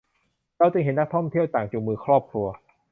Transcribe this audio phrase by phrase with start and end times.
[0.57, 2.47] เราจึงเห็นนักท่องเที่ยวต่างจูงมือครอบครัว